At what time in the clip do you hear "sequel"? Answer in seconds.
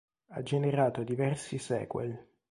1.59-2.29